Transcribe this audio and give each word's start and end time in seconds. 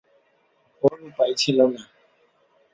ওর 0.83 0.97
উপায় 1.09 1.33
ছিল 1.41 1.57
না। 1.73 1.81